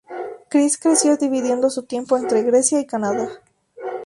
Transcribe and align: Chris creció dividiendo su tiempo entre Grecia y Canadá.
Chris 0.49 0.79
creció 0.79 1.15
dividiendo 1.15 1.69
su 1.69 1.83
tiempo 1.83 2.17
entre 2.17 2.41
Grecia 2.41 2.79
y 2.79 2.87
Canadá. 2.87 3.29